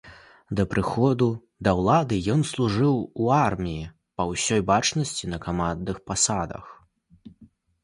[0.59, 1.27] Да прыходу
[1.67, 2.95] да ўлады ён служыў
[3.27, 3.85] у арміі,
[4.15, 6.65] па ўсёй бачнасці, на камандных пасадах.